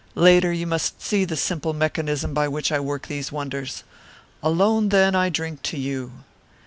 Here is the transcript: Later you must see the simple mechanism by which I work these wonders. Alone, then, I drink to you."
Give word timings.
Later 0.15 0.51
you 0.51 0.65
must 0.65 0.99
see 0.99 1.25
the 1.25 1.37
simple 1.37 1.73
mechanism 1.75 2.33
by 2.33 2.47
which 2.47 2.71
I 2.71 2.79
work 2.79 3.05
these 3.05 3.31
wonders. 3.31 3.83
Alone, 4.41 4.89
then, 4.89 5.13
I 5.13 5.29
drink 5.29 5.61
to 5.69 5.77
you." 5.77 6.23